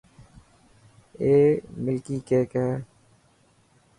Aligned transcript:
اي 1.21 1.33
ملڪي 1.83 2.17
ڪيڪ 2.27 2.49
هي. 2.61 2.71